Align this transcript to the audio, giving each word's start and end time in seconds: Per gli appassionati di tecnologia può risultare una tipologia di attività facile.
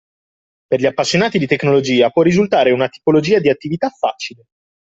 Per 0.67 0.79
gli 0.79 0.87
appassionati 0.87 1.37
di 1.37 1.45
tecnologia 1.45 2.09
può 2.09 2.23
risultare 2.23 2.71
una 2.71 2.89
tipologia 2.89 3.37
di 3.37 3.49
attività 3.51 3.89
facile. 3.89 4.45